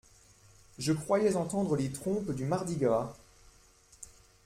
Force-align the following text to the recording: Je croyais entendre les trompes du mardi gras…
Je 0.79 0.93
croyais 0.93 1.35
entendre 1.35 1.75
les 1.75 1.91
trompes 1.91 2.31
du 2.31 2.43
mardi 2.45 2.75
gras… 2.75 3.15